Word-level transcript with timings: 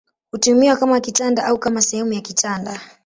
Hutumiwa 0.31 0.77
kama 0.77 0.99
kitanda 0.99 1.45
au 1.45 1.59
kama 1.59 1.81
sehemu 1.81 2.13
ya 2.13 2.21
kitanda. 2.21 2.81